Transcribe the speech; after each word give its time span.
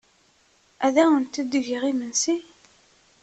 Ad 0.85 0.95
awent-d-geɣ 1.03 1.83
imensi? 1.91 2.37